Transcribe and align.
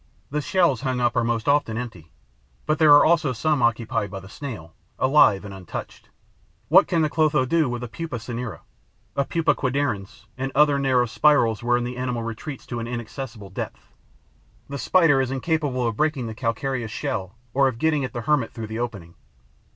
The 0.31 0.41
shells 0.41 0.81
hung 0.81 0.99
up 0.99 1.15
are 1.15 1.23
most 1.23 1.47
often 1.47 1.77
empty; 1.77 2.11
but 2.65 2.79
there 2.79 2.91
are 2.93 3.05
also 3.05 3.33
some 3.33 3.61
occupied 3.61 4.09
by 4.09 4.19
the 4.19 4.27
Snail, 4.29 4.73
alive 4.97 5.45
and 5.45 5.53
untouched. 5.53 6.09
What 6.69 6.87
can 6.87 7.03
the 7.03 7.07
Clotho 7.09 7.45
do 7.45 7.69
with 7.69 7.83
a 7.83 7.87
Pupa 7.87 8.15
cinerea, 8.17 8.61
a 9.15 9.25
Pupa 9.25 9.53
quadridens 9.53 10.25
and 10.39 10.51
other 10.55 10.79
narrow 10.79 11.05
spirals 11.05 11.61
wherein 11.61 11.83
the 11.83 11.97
animal 11.97 12.23
retreats 12.23 12.65
to 12.65 12.79
an 12.79 12.87
inaccessible 12.87 13.51
depth? 13.51 13.93
The 14.69 14.79
Spider 14.79 15.21
is 15.21 15.29
incapable 15.29 15.85
of 15.87 15.97
breaking 15.97 16.25
the 16.25 16.33
calcareous 16.33 16.89
shell 16.89 17.35
or 17.53 17.67
of 17.67 17.77
getting 17.77 18.03
at 18.03 18.11
the 18.11 18.21
hermit 18.21 18.51
through 18.51 18.65
the 18.73 18.79
opening. 18.79 19.13